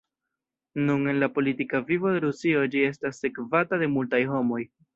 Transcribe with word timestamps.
Nun 0.87 1.03
en 1.11 1.19
la 1.23 1.29
politika 1.35 1.83
vivo 1.91 2.15
de 2.15 2.23
Rusio 2.25 2.65
ĝi 2.77 2.83
estas 2.89 3.23
sekvata 3.27 3.83
de 3.85 3.93
multaj 3.97 4.27
homoj. 4.35 4.63